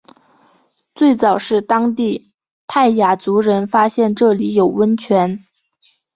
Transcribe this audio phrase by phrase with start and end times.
[0.95, 2.31] 最早是当地
[2.65, 5.45] 泰雅族人发现这里有温泉。